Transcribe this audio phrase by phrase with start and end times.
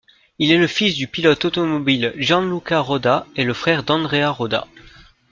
[0.39, 4.65] Il est le fils du pilote automobile Gianluca Roda et le frère d'Andrea Roda.